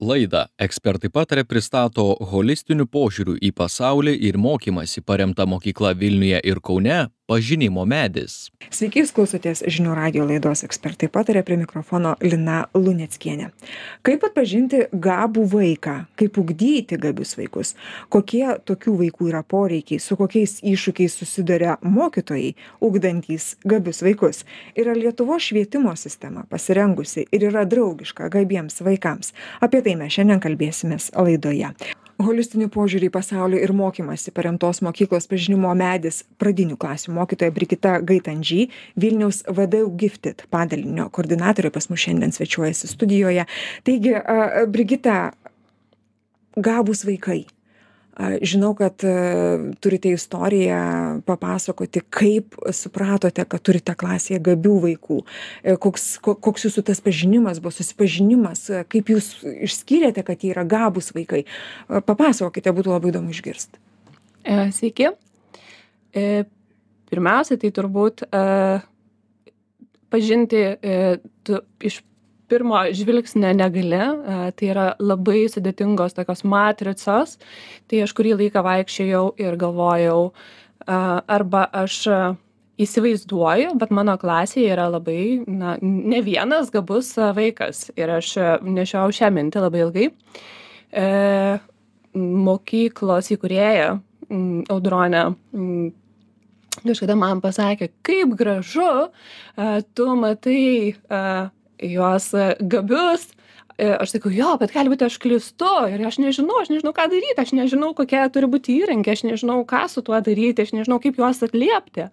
[0.00, 7.00] laidą ekspertai pataria pristato holistiniu požiūriu į pasaulį ir mokymąsi paremta mokykla vilniuje ir kaune
[7.30, 8.48] pažinimo medis.
[8.74, 13.52] Sveiki klausotės žinių radijo laidos ekspertai pataria prie mikrofono lina luneckienė.
[14.06, 15.94] Kaip atpažinti gabų vaiką?
[16.18, 17.76] Kaip ugdyti gabius vaikus?
[18.10, 20.02] Kokie tokių vaikų yra poreikiai?
[20.02, 24.42] Su kokiais iššūkiais susiduria mokytojai ugdantys gabius vaikus?
[24.74, 29.34] Ir ar lietuvos švietimo sistema pasirengusi ir yra draugiška gabiems vaikams?
[29.62, 31.70] Apie tai mes šiandien kalbėsimės laidoje
[32.24, 34.32] holistiniu požiūriu į pasaulį ir mokymąsi.
[34.36, 38.68] Paremtos mokyklos pažinimo medis pradinių klasių mokytoja brigita gaidandžy
[39.00, 43.46] vilniaus vdu gifted padalinio koordinatorė pas mus šiandien svečiuojasi studijoje.
[43.86, 44.16] Taigi
[44.72, 45.32] brigita
[46.56, 47.44] gabūs vaikai
[48.42, 49.00] žinau kad
[49.80, 55.20] turite istoriją papasakoti kaip supratote kad turite klasėje gabių vaikų.
[55.62, 59.32] E, koks koks jūsų tas pažinimas buvo susipažinimas kaip jūs
[59.68, 61.44] išskyrėte kad jie yra gabūs vaikai.
[61.88, 63.80] Papasakokite būtų labai įdomu išgirst.
[64.44, 65.12] E, sveiki.
[66.12, 66.44] E,
[67.10, 68.26] pirmiausia tai turbūt
[70.10, 70.62] pažinti
[71.86, 72.00] iš
[72.50, 74.02] pirmo žvilgsnio negali
[74.58, 77.36] tai yra labai sudėtingos tokios matricos.
[77.88, 80.30] Tai aš kurį laiką vaikščiojau ir galvojau
[80.86, 82.00] arba aš
[82.80, 87.88] įsivaizduoju bet mano klasėje yra labai na ne vienas gabus vaikas.
[87.98, 90.06] Ir aš nešiojau šią mintį labai ilgai.
[90.90, 91.08] E,
[92.16, 93.98] mokyklos įkūrėja
[94.70, 95.24] audronė
[96.80, 99.10] kažkada man pasakė kaip gražu
[99.94, 100.94] tu matai
[101.82, 103.30] juos e, gabius.
[103.78, 107.06] E, aš sakau jo bet gali būti aš klystu ir aš nežinau aš nežinau ką
[107.12, 111.00] daryt aš nežinau kokie turi būti įrankiai aš nežinau ką su tuo daryti aš nežinau
[111.00, 112.10] kaip juos atliepti.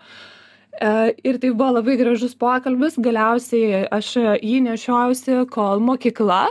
[0.77, 0.91] E,
[1.27, 6.45] ir tai buvo labai gražus pokalbis galiausiai aš jį nešiojausi kol mokykla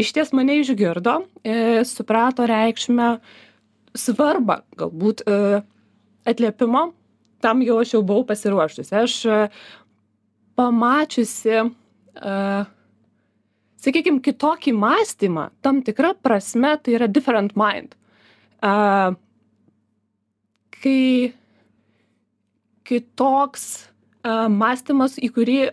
[0.00, 1.18] išties mane išgirdo
[1.84, 3.08] suprato reikšmę
[3.98, 5.26] svarbą galbūt
[6.24, 6.86] atliepimo.
[7.44, 8.94] Tam jau aš jau buvau pasiruošusi.
[8.96, 9.18] Aš
[10.58, 11.68] pamačiusi
[13.78, 17.94] sakykim, kitokį mąstymą, tam tikra prasme tai yra different mind.
[18.60, 19.14] A,
[20.78, 21.32] kai
[22.88, 23.66] kitoks
[24.22, 25.72] a, mąstymas, į kurį a,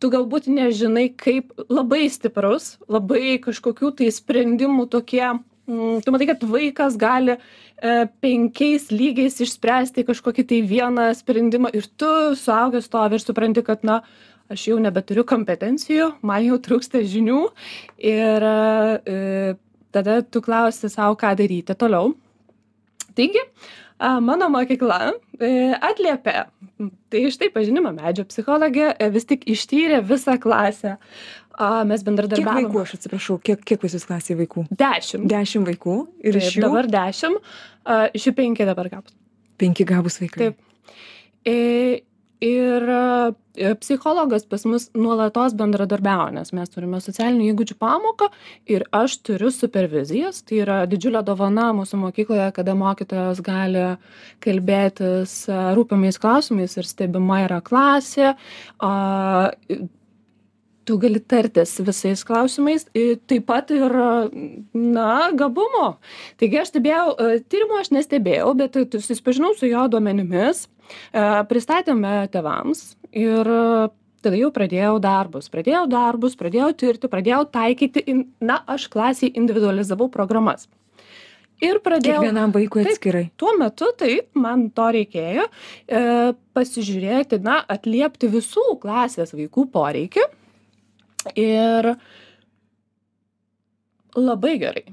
[0.00, 6.46] tu galbūt nežinai, kaip labai stiprus, labai kažkokių tai sprendimų tokie, m, tu matai, kad
[6.48, 7.40] vaikas gali e,
[8.24, 12.10] penkiais lygiais išspręsti kažkokį tai vieną sprendimą ir tu
[12.40, 14.00] suaugęs stovi ir supranti, kad, na,
[14.50, 17.42] aš jau nebeturiu kompetencijų, man jau trūksta žinių
[18.10, 19.18] ir e,
[19.94, 22.14] tada tu klausi savo, ką daryti toliau.
[23.18, 23.42] Taigi,
[24.24, 26.34] mano mokykla e, atliepė,
[27.12, 30.98] tai štai pažinimo medžio psichologė e, vis tik ištyrė visą klasę.
[31.60, 32.62] Mes bendradarbiavome.
[32.62, 34.62] Kiek vaikų, aš atsiprašau, kiek, kiek pas jūs klasėje vaikų?
[34.80, 35.26] Dešimt.
[35.28, 36.62] Dešimt vaikų ir Taip, iš jų?
[36.64, 37.50] Dabar dešimt,
[38.16, 39.12] iš jų penki dabar gabus.
[39.60, 40.54] Penki gabus vaikai.
[40.54, 42.06] Taip.
[42.40, 42.82] E, ir
[43.54, 48.30] e, psichologas pas mus nuolatos bendradarbiauja nes mes turime socialinių įgūdžių pamoką
[48.70, 50.42] ir aš turiu supervizijas.
[50.48, 53.86] Tai yra didžiulė dovana mūsų mokykloje kada mokytojas gali
[54.40, 55.44] kalbėtis
[55.76, 58.34] rūpimais klausimais ir stebima yra klasė
[58.80, 58.92] a
[60.88, 62.88] tu gali tartis visais klausimais
[63.28, 63.92] taip pat ir
[64.72, 65.98] na gabumo.
[66.40, 67.14] Taigi aš stebėjau
[67.52, 70.64] tyrimo aš nestebėjau bet susipažinau su jo duomenimis.
[70.64, 70.79] E,
[71.50, 73.50] pristatėme tėvams ir
[74.24, 75.48] tada jau pradėjau darbus.
[75.52, 80.68] Pradėjau darbus, pradėjau tirti, pradėjau taikyti, in, na, aš klasiai individualizavau programas.
[81.60, 82.22] Ir pradėjau.
[82.22, 83.26] Kiekvienam vaikui atskirai.
[83.28, 86.04] Taip, tuo metu taip, man to reikėjo e,
[86.56, 90.24] pasižiūrėti, na, atliepti visų klasės vaikų poreikį.
[91.36, 91.90] Ir
[94.16, 94.86] labai gerai.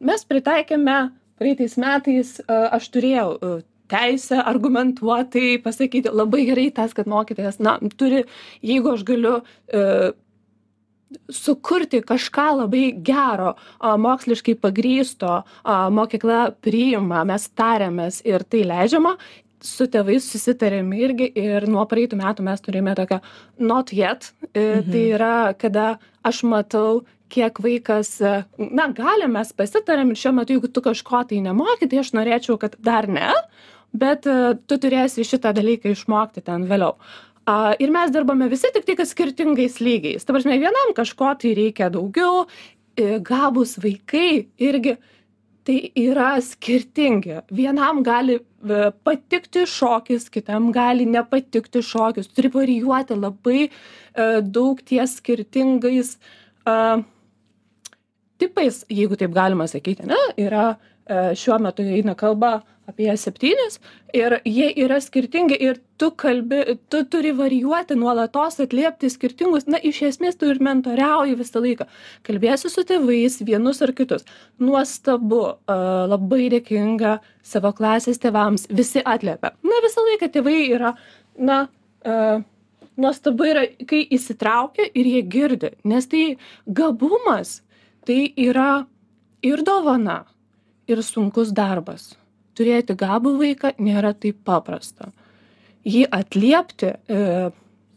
[0.00, 0.96] Mes pritaikėme
[1.36, 3.52] praeitais metais, e, aš turėjau e,
[3.90, 8.24] teisę argumentuotai pasakyti labai gerai tas kad mokytojas na turi
[8.62, 10.12] jeigu aš galiu e,
[11.30, 19.16] sukurti kažką labai gero a, moksliškai pagrįsto a, mokykla priima mes tariamės ir tai leidžiama
[19.66, 23.20] su tėvais susitarėm irgi ir nuo praeitų metų mes turime tokią
[23.58, 24.90] not yet e, mhm.
[24.90, 25.86] tai yra kada
[26.26, 28.18] aš matau kiek vaikas
[28.58, 32.58] na galim mes pasitarėm ir šiuo metu jeigu tu kažko tai nemoki tai aš norėčiau
[32.60, 33.32] kad dar ne
[33.98, 36.96] bet e, tu turėsi šitą dalyką išmokti ten vėliau.
[37.46, 40.26] A, ir mes dirbame visi tik tai, kad skirtingais lygiais.
[40.26, 42.46] Ta prasme, vienam kažko tai reikia daugiau,
[42.98, 44.96] e, gabus vaikai irgi
[45.66, 47.40] tai yra skirtingi.
[47.54, 52.30] Vienam gali e, patikti šokis, kitam gali nepatikti šokis.
[52.34, 53.68] Turi varijuoti labai
[54.40, 56.14] daug ties skirtingais
[56.64, 57.02] uh,
[58.38, 60.76] tipais jeigu taip galima sakyti ane yra e,
[61.08, 63.78] šiuo metu eina kalba apie septynis
[64.14, 70.02] ir jie yra skirtingi ir tu kalbi tu turi varijuoti nuolatos atliepti skirtingus na iš
[70.10, 71.86] esmės tu ir mentoriauji visą laiką.
[72.26, 74.26] Kalbiesi su tėvais vienus ar kitus.
[74.62, 75.78] Nuostabu a,
[76.10, 79.54] labai dėkinga savo klasės tėvams visi atliepia.
[79.62, 80.94] Na visą laiką tėvai yra
[81.38, 81.66] na
[82.06, 82.38] a,
[82.96, 86.36] nuostabu yra kai įsitraukia ir jie girdi nes tai
[86.66, 87.60] gabumas
[88.06, 88.86] tai yra
[89.42, 90.22] ir dovana
[90.90, 92.14] ir sunkus darbas.
[92.56, 95.10] Turėti gabų vaiką nėra taip paprasta.
[95.86, 97.18] Jį atliepti e,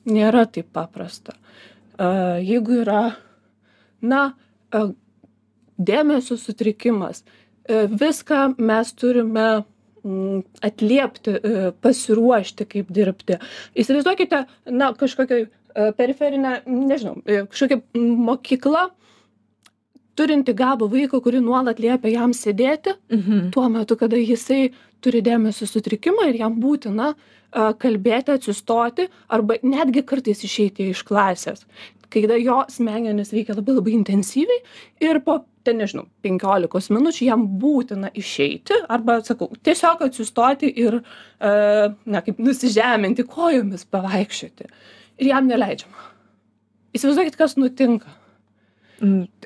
[0.09, 1.36] nėra taip paprasta.
[1.36, 2.09] E,
[2.45, 3.03] jeigu yra
[4.01, 4.21] na
[4.74, 4.83] e,
[5.80, 9.47] dėmesio sutrikimas e, viską mes turime
[10.03, 13.39] mm, atliepti e, pasiruošti kaip dirbti.
[13.80, 14.44] Įsivaizduokite
[14.75, 15.50] na kažkokia e,
[15.97, 17.81] periferinė nežinau e, kažkokia
[18.30, 18.89] mokykla
[20.19, 23.51] turinti gabų vaiką kurį nuolat liepia jam sėdėti Mhm.
[23.56, 24.71] tuo metu kada jisai
[25.01, 31.63] turi dėmesio sutrikimą ir jam būtina a, kalbėti atsistoti arba netgi kartais išeiti iš klasės
[32.10, 34.60] kada jo smegenys veikia labai labai intensyviai
[35.06, 41.00] ir po ten nežinau penkiolikos minučių jam būtina išeiti arba sakau tiesiog atsistoti ir
[41.39, 44.66] a, na kaip nusižeminti kojomis pavaikščioti.
[45.19, 46.07] Ir jam neleidžiama.
[46.98, 48.10] Įsivaizduokit kas nutinka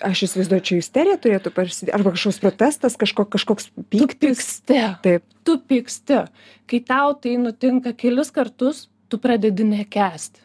[0.02, 4.64] Aš įsivaizduoju, čia isterija turėtų prasidėti, arba kažkoks protestas, kažko, kažkoks pyktis.
[4.66, 5.22] Taip.
[5.44, 6.24] tu pyksti
[6.68, 10.44] kai tau tai nutinka kelis kartus tu pradedi nekęsti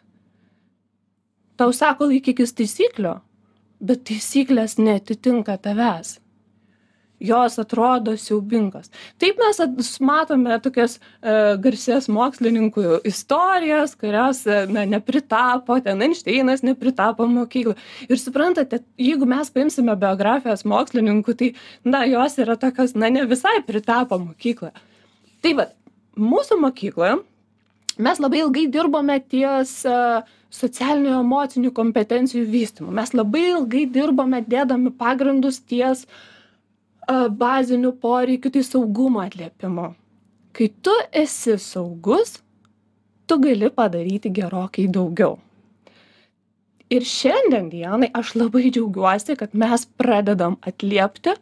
[1.59, 3.15] tau sako laikykis taisyklių
[3.79, 6.17] bet taisyklės neatitinka tavęs
[7.19, 8.89] jos atrodo siaubingos.
[9.19, 16.63] Taip mes at- matome tokias e, garsias mokslininkų istorijas kurios e, na nepritapo ten einšteinas
[16.63, 17.75] nepritapo mokykloj
[18.09, 21.51] ir suprantate jeigu mes paimsime biografijas mokslininkų tai
[21.83, 24.73] na jos yra tokios na ne visai pritapo mokykloje.
[25.43, 25.75] Tai vat
[26.19, 27.19] mūsų mokykloje
[27.99, 32.91] mes labai ilgai dirbome ties a, socialinių emocinių kompetencijų vystymu.
[32.95, 36.05] Mes labai ilgai dirbome dėdami pagrindus ties
[37.09, 39.89] bazinių poreikių tai saugumo atliepimu
[40.59, 42.39] kai tu esi saugus
[43.27, 45.37] tu gali padaryti gerokai daugiau.
[46.89, 51.35] Ir šiandien dienai aš labai džiaugiuosi kad mes pradedam atliepti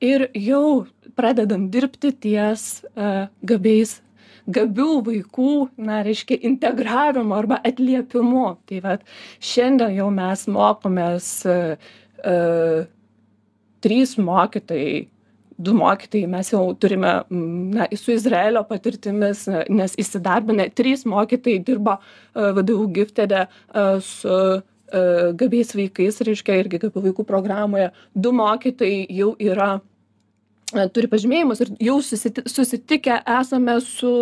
[0.00, 0.86] ir jau
[1.18, 3.98] pradedam dirbti ties a, gabiais
[4.46, 5.52] gabių vaikų
[5.88, 8.46] na reiškia integravimu arba atliepimu.
[8.70, 9.02] Tai vat
[9.42, 11.56] šiandien jau mes mokomės e,
[12.22, 12.36] e,
[13.86, 15.06] trys mokytojai
[15.56, 21.98] du mokytojai mes jau turime na su izraelio patirtimis e, nes įsidarbinę trys mokytojai dirba
[21.98, 24.40] e, vdu giftede e, su
[25.36, 27.88] gabiais vaikais reiškia irgi gabių vaikų programoje.
[28.14, 29.80] Du mokytojai jau yra
[30.94, 34.12] turi pažymėjimus ir jau susiti susitikę esame su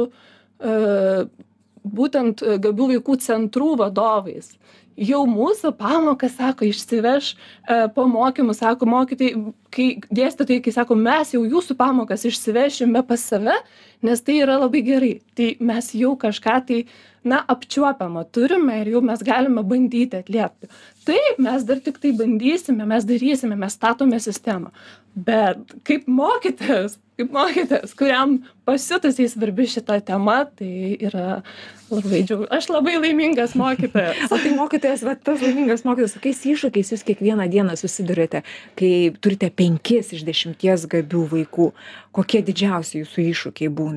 [1.99, 4.55] būtent gabių vaikų centrų vadovais
[4.97, 11.35] jau mūsų pamokas sako išsiveš e, po mokymų sako mokytojai kai dėstytojai kai sako mes
[11.35, 13.57] jau jūsų pamokas išsivešime pas save
[14.03, 15.15] nes tai yra labai gerai.
[15.35, 16.81] Tai mes jau kažką tai
[17.25, 20.69] na apčiuopiamo turime ir jau mes galime bandyti atliepti.
[21.05, 24.75] Taip mes dar tiktai bandysime mes darysime mes statome sistemą.
[25.15, 31.43] Bet kaip mokytojas kaip mokytojas kuriam pasiutusiai svarbi šita tema tai yra
[31.91, 34.25] labai džiaugiu aš labai laimingas mokytojas.
[34.35, 38.43] O tai mokytojas, va, tas laimingas mokytojas, kokiais iššūkiais jūs kiekvieną dieną susidurite,
[38.79, 38.91] kai
[39.23, 41.71] turite penkis iš dešimties gabių vaikų?
[42.15, 43.94] Kokie didžiausi jūsų iššūkiai būna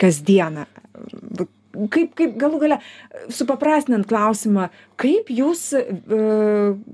[0.00, 0.66] kasdieną?
[1.40, 2.76] V- Kaip, kaip galų gale,
[3.30, 4.64] supaprastinant klausimą,
[4.98, 5.84] kaip, jūs, e,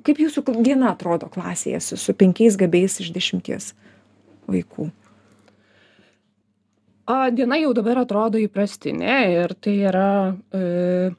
[0.04, 3.70] kaip jūsų diena atrodo klasėje su, su penkiais gabiais iš dešimties
[4.52, 4.90] vaikų?
[7.06, 10.08] o diena jau dabar atrodo įprastinė ir tai yra
[10.52, 11.10] e,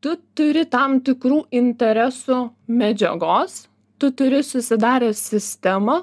[0.00, 2.38] tu turi tam tikrų interesų
[2.72, 3.66] medžiagos
[4.00, 6.02] tu turi susidaręs sistemą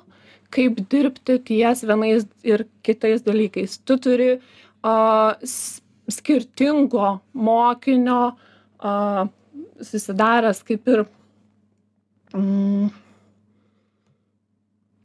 [0.53, 3.79] kaip dirbti ties vienais ir kitais dalykais.
[3.85, 4.29] Tu turi
[4.83, 4.95] a,
[6.11, 8.21] skirtingo mokinio
[8.79, 9.25] a,
[9.81, 11.05] susidaręs kaip ir
[12.33, 12.91] mm,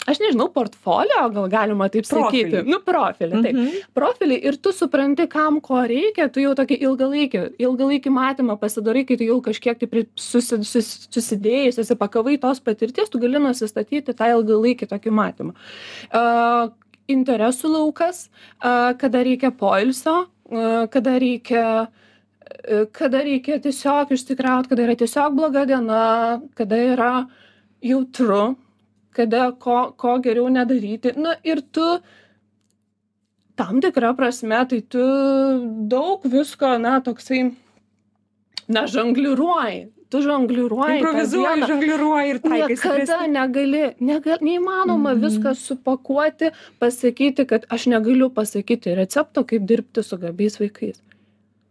[0.09, 2.63] aš nežinau portfolio gal galima taip sakyti.
[2.67, 3.55] Nu profilį taip.
[3.55, 3.77] Mhm.
[3.97, 9.19] profilį ir tu supranti kam ko reikia tu jau tokį ilgalaikį ilgalaikį matymą pasidarai kai
[9.21, 14.33] tu jau kažkiek tai pri susi sus susidėjai susipakavai tos patirties tu gali nusistatyti tą
[14.39, 15.57] ilgalaikį tokį matymą.
[16.13, 16.69] A,
[17.09, 18.29] interesų laukas
[18.61, 21.65] a, kada reikia poilsio a, kada reikia
[22.93, 27.13] kada reikia tiesiog išsikraut, kada yra tiesiog bloga diena, kada yra
[27.85, 28.57] jautru,
[29.17, 31.15] kada ko, ko geriau nedaryti.
[31.17, 31.87] Na ir tu
[33.59, 35.05] tam tikrą prasme, tai tu
[35.91, 37.49] daug visko, na, toksai,
[38.69, 39.89] na, žongliruoji.
[40.09, 41.01] Tu žongliruoji.
[41.03, 42.69] Improvizuoji, žongliruoji ir taikai.
[42.71, 45.25] Niekada negali, negal, neįmanoma mm.
[45.25, 51.03] viską supakuoti, pasakyti, kad aš negaliu pasakyti recepto, kaip dirbti su gabiais vaikais.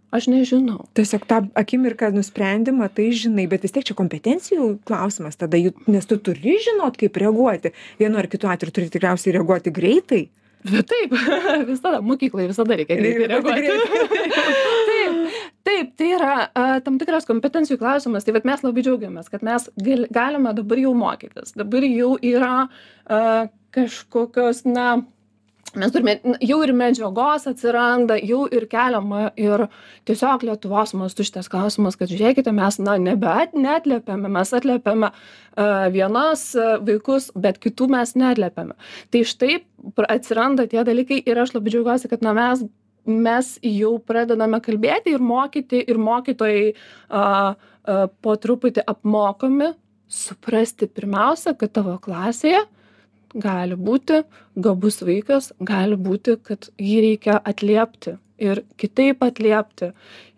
[0.07, 0.85] Aš nežinau.
[0.95, 6.15] Tiesiog tą akimirką nusprendi, matai, žinai, bet vis tiek čia kompetencijų klausimas tada, nes tu
[6.23, 7.73] turi žinot, kaip reaguoti.
[7.99, 10.21] Vienu ar kitu atveju turi tikriausiai reaguoti greitai.
[10.67, 11.11] Bet taip,
[11.71, 13.75] visada, mokyklai visada reikia greitai reaguoti.
[14.89, 15.19] taip,
[15.67, 18.23] taip, tai yra a, tam tikras kompetencijų klausimas.
[18.23, 21.51] Tai mes labai džiaugiamės, kad mes gal, galime dabar jau mokytis.
[21.59, 23.21] Dabar jau yra a,
[23.75, 25.01] kažkokios, na,
[25.77, 29.67] mes turime jau ir medžiagos atsiranda jau ir keliama ir
[30.09, 36.49] tiesiog lietuvos mastu šitas klausimas kad žiūrėkite mes na nebe neatliepiame mes atliepiame a vienas
[36.87, 38.75] vaikus bet kitų mes neatliepiame.
[39.13, 39.61] Tai štai
[40.07, 42.67] atsiranda tie dalykai ir aš labai džiaugiuosi kad na mes
[43.07, 46.73] mes jau pradedame kalbėti ir mokyti ir mokytojai
[47.09, 47.23] a
[47.87, 49.69] a po truputį apmokomi
[50.11, 52.65] suprasti pirmiausia kad tavo klasėje
[53.33, 54.21] gali būti
[54.55, 59.91] gabus vaikas gali būti kad jį reikia atliepti ir kitaip atliepti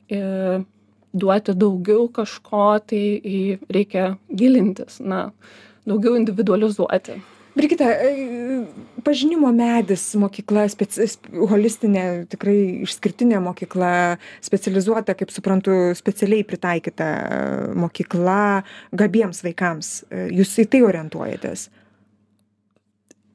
[0.09, 0.65] ir
[1.13, 3.41] duoti daugiau kažko tai į
[3.73, 5.29] reikia gilintis na
[5.89, 7.17] daugiau individualizuoti.
[7.57, 8.09] Brigita e,
[9.03, 10.93] pažinimo medis mokykla spec
[11.49, 13.91] holistinė tikrai išskirtinė mokykla
[14.45, 17.09] specializuota kaip suprantu specialiai pritaikyta
[17.81, 18.61] mokykla
[19.01, 19.91] gabiems vaikams.
[20.07, 21.67] E, jūs į tai orientuojatės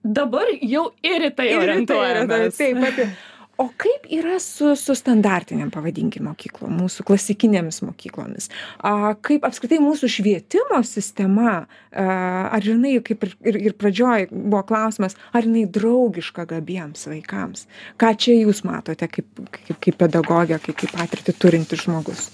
[0.04, 2.58] dabar jau ir į tai orientuojamės.
[2.58, 3.08] Taip, pati.
[3.56, 8.48] O kaip yra su, su standartiniam, pavadinkim, mokyklom, mūsų klasikinėmis mokyklomis?
[8.82, 11.52] A, kaip apskritai mūsų švietimo sistema,
[11.94, 12.06] a,
[12.50, 17.68] ar jinai, kaip ir, ir, ir pradžioj buvo klausimas, ar jinai draugiška gabiems vaikams?
[18.02, 22.26] Ką čia jūs matote kaip, kaip, kaip pedagogė, kaip, kaip patirtį turinti žmogus?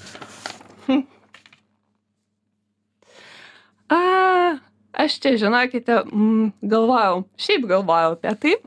[0.88, 1.04] Hm.
[3.92, 4.00] A,
[5.04, 8.58] aš čia žinokite mm, galvojau šiaip galvojau apie tai.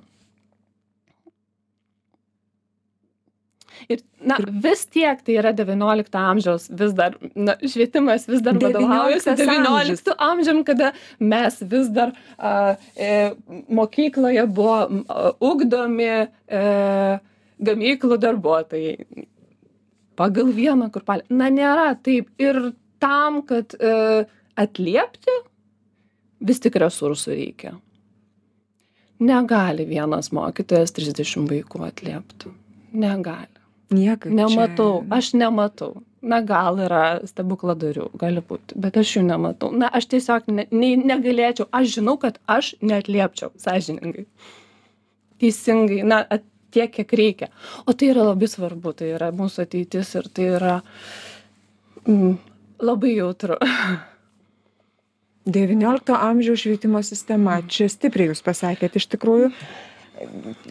[3.92, 9.36] Ir na vis tiek tai yra devyniolikto amžiaus vis dar na švietimas vis dar vadovaujasi
[9.40, 13.34] devynioliktu amžium kada mes vis dar a, e,
[13.68, 16.64] mokykloje buvo a, ugdomi e,
[17.64, 19.26] gamyklų darbuotojai.
[20.20, 21.26] Pagal vieną kurpalį.
[21.34, 22.30] Na nėra taip.
[22.42, 24.24] Ir tam kad e,
[24.60, 25.42] atliepti
[26.44, 27.74] vis tik resursų reikia.
[29.24, 32.52] Negali vienas mokytojas 30 vaikų atliepti.
[32.94, 33.52] Negali.
[33.94, 34.34] Niekaip.
[34.34, 35.18] Nematau, čia...
[35.18, 35.94] aš nematau.
[36.24, 39.74] Na gal yra stebukladarių, gali būti, bet aš jų nematau.
[39.76, 44.24] Na aš tiesiog ne, ne, negalėčiau, aš žinau, kad aš neatliepčiau sąžiningai.
[45.44, 47.52] Teisingai, na at, tiek, kiek reikia.
[47.84, 50.78] O tai yra labai svarbu, tai yra mūsų ateitis ir tai yra
[52.08, 52.40] mm,
[52.88, 53.60] labai jautru.
[55.46, 57.60] devyniolikto amžiaus švietimo sistema.
[57.68, 59.50] Čia stipriai jūs pasakėt iš tikrųjų.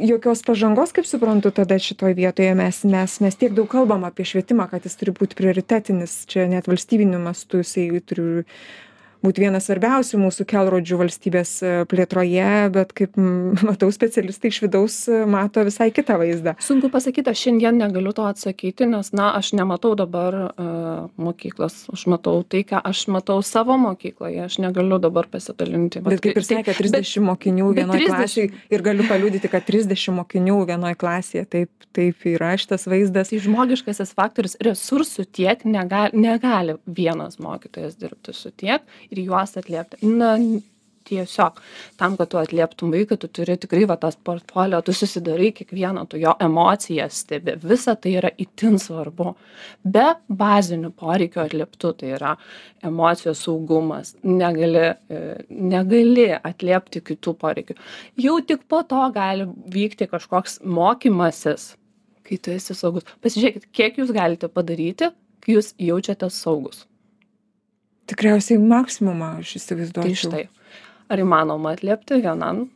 [0.01, 4.69] Jokios pažangos kaip suprantu tada šitoj vietoje mes mes mes tiek daug kalbam apie švietimą
[4.71, 6.23] kad jis turi būt prioritetinis.
[6.31, 8.45] Čia net valstybiniu mastu jisai turi
[9.23, 13.19] būt vienas svarbiausių mūsų kelrodžių valstybės e, plėtroje bet kaip
[13.69, 16.57] matau specialistai iš vidaus e, mato visai kitą vaizdą.
[16.63, 21.87] Sunku pasakyt aš šiandien negaliu to atsakyti nes na aš nematau dabar uh, mokyklos.
[21.93, 24.43] Aš matau tai ką aš matau savo mokykloje.
[24.47, 26.03] Aš negaliu dabar pasidalinti.
[26.05, 30.99] Bet kaip ir sakėt trisdešim mokinių vienoj klasėj ir galiu paliudyti kad trisdešim mokinių vienoj
[31.01, 31.47] klasėje.
[31.53, 33.31] Taip taip yra šitas vaizdas.
[33.33, 40.03] Tai žmogiškasis faktorius resursų tiek nega negali vienas mokytojas dirbti su tiek ir juos atliepti.
[40.09, 40.35] Na
[41.05, 41.61] tiesiog
[41.97, 46.21] tam kad tu atlieptum vaiką tu turi tikrai va tas portfolio tu susidarai kiekvieną tu
[46.23, 47.57] jo emocijas stebi.
[47.63, 49.35] Visa tai yra itin svarbu.
[49.85, 50.07] Be
[50.43, 52.37] bazinių poreikių atlieptų tai yra
[52.85, 57.79] emocijos saugumas negali e, negali atliepti kitų poreikių.
[58.27, 61.73] Jau tik po to gali vykti kažkoks mokymasis
[62.23, 63.07] kai tu esi saugus.
[63.23, 65.11] Pasižiūrėkit kiek jūs galite padaryti
[65.43, 66.87] kai jūs jaučiatės saugūs
[68.13, 70.13] Tikriausiai maksimumą aš įsivaizduoju.
[70.13, 70.45] Tai štai,
[71.13, 72.67] ar įmanoma atliepti vienam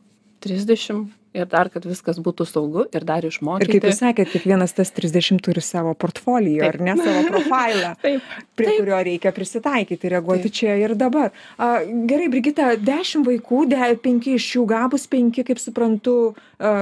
[0.45, 3.67] 30 ir dar, kad viskas būtų saugu ir dar išmokyti.
[3.67, 8.17] Ir kaip jūs sakėte, kiekvienas tas 30 turi savo portfolijo, ar ne savo profilą, prie
[8.17, 8.79] Taip.
[8.79, 10.57] kurio reikia prisitaikyti, reaguoti Taip.
[10.59, 11.33] čia ir dabar.
[11.57, 13.63] A, gerai, Brigita, 10 vaikų,
[14.07, 16.17] 5 iš jų gabus, 5, kaip suprantu,
[16.57, 16.73] a,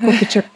[0.00, 0.46] kokį čia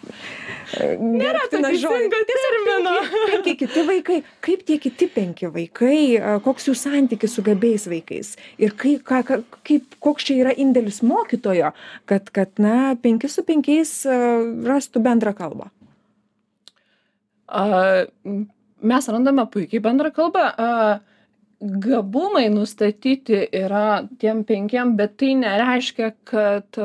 [0.78, 2.92] Nėra to teisingo termino.
[3.32, 5.96] Penki kiti vaikai, kaip tie kiti penki vaikai,
[6.44, 11.00] koks jų santykis su gabiais vaikais ir kaip, ka, ka, kaip, koks čia yra indėlis
[11.06, 11.72] mokytojo,
[12.10, 15.70] kad, kad na, penki su penkiais rastų bendrą kalbą.
[17.50, 18.06] A,
[18.80, 20.46] mes randame puikiai bendrą kalbą.
[20.54, 20.70] A,
[21.60, 26.78] gabumai nustatyti yra tiem penkiem bet tai nereiškia kad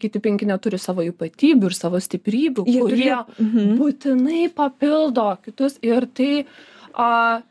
[0.00, 3.76] kiti penki neturi savo ypatybių ir savo stiprybių kurie Mhm.
[3.78, 6.46] būtinai papildo kitus ir tai
[6.94, 7.42] a,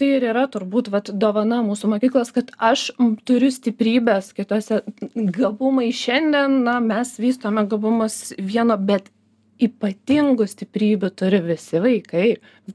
[0.00, 2.86] tai ir yra turbūt vat dovana mūsų mokyklos kad aš
[3.28, 4.80] turiu stiprybės kitose
[5.14, 9.10] gabumai šiandien na mes vystome gabumus vieno bet
[9.66, 12.28] ypatingų stiprybių turi visi vaikai.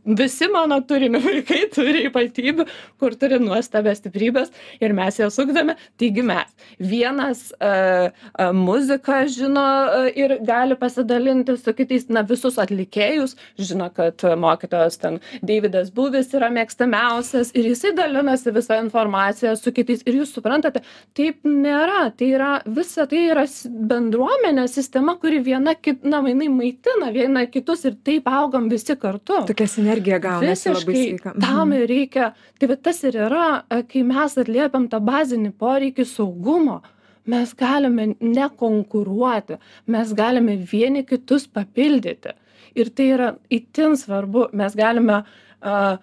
[0.06, 2.66] Visi mano turimi vaikai turi ypatybių
[3.00, 4.52] kur turi nuostabias stiprybes
[4.84, 5.78] ir mes jas ugdome.
[6.00, 6.52] Taigi mes.
[6.80, 12.08] Vienas a, a, muziką žino a, ir gali pasidalinti su kitais.
[12.16, 18.80] Na visus atlikėjus žino kad mokytojas ten deividas buvis yra mėgstamiausias ir jisai dalinasi visa
[18.84, 20.04] informacija su kitais.
[20.06, 20.84] Ir jūs suprantate
[21.18, 22.10] taip nėra.
[22.16, 23.46] Tai yra visa tai yra
[23.90, 29.46] bendruomenės sistema kuri viena kit na jinai maitina viena kitus ir taip augam visi kartu
[29.48, 31.34] Tokia sinergija gaunasi labai sveika.
[31.34, 31.42] Mhm.
[31.42, 32.34] tam ir reikia.
[32.60, 36.82] Tai va tas ir yra, e, kai mes atliepiam tą bazinį poreikį saugumo,
[37.26, 42.34] mes galime nekonkuruoti, mes galime vieni kitus papildyti.
[42.76, 45.24] Ir tai yra itin svarbu, mes galime
[45.64, 45.98] uh,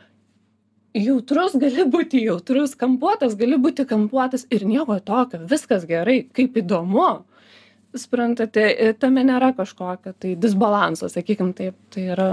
[0.95, 7.25] jautrus gali būti jautrus, kampuotas gali būti kampuotas ir nieko tokio, viskas gerai, kaip įdomu.
[7.99, 12.29] Sprantate, e, tame nėra kažkokio tai disbalanso, sakykim taip, tai yra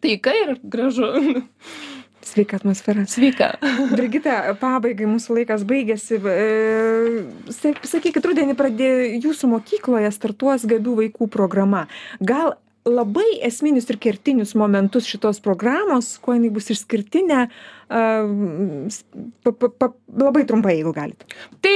[0.00, 1.10] taika ir gražu.
[2.24, 3.04] Sveika atmosfera.
[3.04, 3.50] Sveika.
[3.92, 6.16] Brigita, pabaigai mūsų laikas baigėsi.
[6.24, 11.84] E, sa- Sakykit, rudenį pradėjo jūsų mokykloje startuos gabių vaikų programa.
[12.24, 12.54] Gal
[12.88, 17.42] labai esminius ir kertinius momentus šitos programos, kuo jinai bus išskirtinė,
[17.88, 21.28] pa, pa, pa, labai trumpai, jeigu galite.
[21.64, 21.74] Tai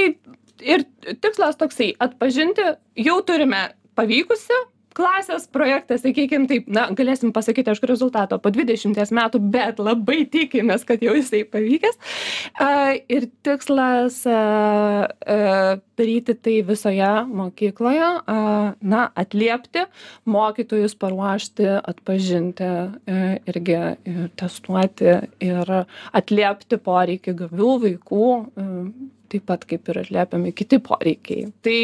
[0.61, 0.85] ir
[1.23, 4.59] tikslas toksai- atpažinti, jau turime pavykusią
[4.99, 10.85] klasės projektą, sakykim taip, na, galėsim pasakyti, aišku, rezultato po 20 metų, bet labai tikimės,
[10.87, 11.99] kad jau jisai pavykęs.
[13.13, 14.21] Ir tikslas
[15.99, 18.09] daryti tai visoje mokykloje,
[18.93, 19.85] na, atliepti,
[20.29, 23.17] mokytojus paruošti, atpažinti e,
[23.51, 25.73] irgi ir testuoti ir
[26.15, 28.67] atliepti poreikį gabių vaikų, e,
[29.31, 31.49] taip pat kaip ir atliepiami kiti poreikiai.
[31.65, 31.79] Tai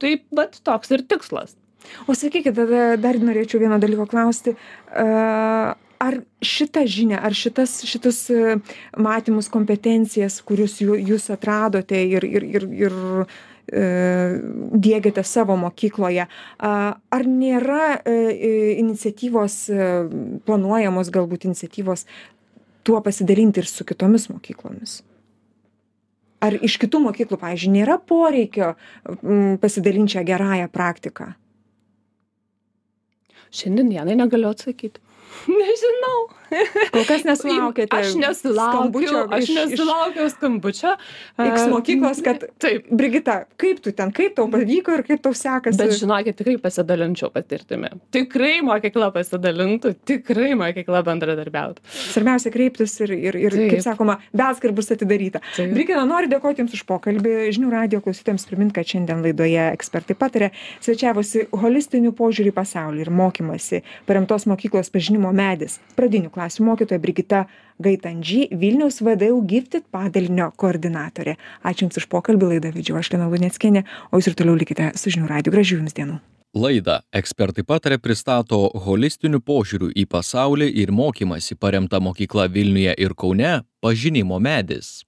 [0.00, 1.56] taip, bet toks ir tikslas.
[2.08, 4.56] O sakykit, tada dar norėčiau vieną dalyką klausti.
[6.00, 8.54] Ar šitą žinią, ar šitas, šitus e,
[8.96, 12.94] matymus, kompetencijas, kurius jū- jūs atradote ir, ir, ir, ir
[13.68, 13.82] e,
[14.86, 16.24] dėgiate savo mokykloje,
[16.56, 18.16] ar nėra e,
[18.80, 19.58] iniciatyvos,
[20.48, 22.06] planuojamos galbūt iniciatyvos
[22.86, 25.00] tuo pasidalinti ir su kitomis mokyklomis?
[26.40, 28.72] Ar iš kitų mokyklų, pavyzdžiui, nėra poreikio
[29.20, 31.32] m, pasidalinti šią gerąją praktiką?
[33.50, 35.02] Šiandien dienai negaliu atsakyti.
[35.60, 36.20] Nežinau.
[36.90, 40.96] Kol kas nesulaukėte Aš nesulaukiau, aš nesulaukiau skambučio.
[41.38, 42.88] X A, mokyklos, kad Taip.
[42.90, 45.78] Brigita, kaip tu ten, kaip tau pavyko ir kaip tau sekasi?
[45.78, 47.92] Bet žinokit, tikrai pasidalinčiau patirtimi.
[48.14, 51.84] Tikrai mokykla pasidalintų, tikrai mokykla bendradarbiautų.
[52.10, 53.76] Svarbiausia kreiptis ir, ir, ir Taip.
[53.76, 55.42] kaip sakoma, belskar bus atidaryta.
[55.54, 55.70] Taip.
[55.76, 57.36] Brigita, noriu dėkoti Jums už pokalbį.
[57.54, 60.50] Žinių radio klausytėms primint, kad šiandien laidoje ekspertai patarė,
[60.82, 65.76] svečiavosi holistinių požiūrį į pasaulį ir mokymasi paremtos mokyklos pažinimo medis.
[66.00, 67.42] Pradinių klasių mokytoja Brigita
[67.76, 71.36] Gaitandži, Vilniaus VDU Gifted padalinio koordinatorė.
[71.60, 75.12] Ačiū Jums už pokalbį, laidą vedžiau aš Lina Luneckienė, o Jūs ir toliau likite su
[75.12, 75.52] žinių radio.
[75.52, 76.16] Gražių Jums dienų.
[76.56, 83.60] Laidą ekspertai patarė pristato holistiniu požiūriu į pasaulį ir mokymasi paremta mokykla Vilniuje ir Kaune
[83.84, 85.04] pažinimo medis.